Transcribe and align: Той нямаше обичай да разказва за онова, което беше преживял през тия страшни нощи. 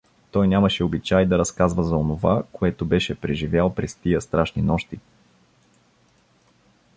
Той 0.31 0.47
нямаше 0.47 0.83
обичай 0.83 1.25
да 1.25 1.37
разказва 1.37 1.83
за 1.83 1.97
онова, 1.97 2.43
което 2.51 2.85
беше 2.85 3.15
преживял 3.15 3.73
през 3.75 3.95
тия 3.95 4.21
страшни 4.21 4.61
нощи. 4.61 4.99